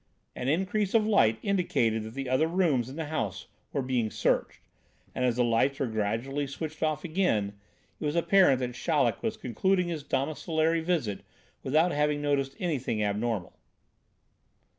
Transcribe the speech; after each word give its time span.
An 0.35 0.47
increase 0.47 0.95
of 0.95 1.05
light 1.05 1.37
indicated 1.43 2.01
that 2.01 2.15
the 2.15 2.27
other 2.27 2.47
rooms 2.47 2.89
in 2.89 2.95
the 2.95 3.05
house 3.05 3.45
were 3.71 3.83
being 3.83 4.09
searched, 4.09 4.59
and 5.13 5.23
as 5.25 5.35
the 5.35 5.43
lights 5.43 5.79
were 5.79 5.85
gradually 5.85 6.47
switched 6.47 6.81
off 6.81 7.03
again, 7.03 7.53
it 7.99 8.05
was 8.05 8.15
apparent 8.15 8.57
that 8.61 8.73
Chaleck 8.73 9.21
was 9.21 9.37
concluding 9.37 9.89
his 9.89 10.01
domiciliary 10.01 10.81
visit 10.81 11.21
without 11.61 11.91
having 11.91 12.19
noticed 12.19 12.55
anything 12.59 13.03
abnormal. 13.03 13.53